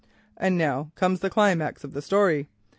[0.35, 2.49] "And now comes the climax of the story.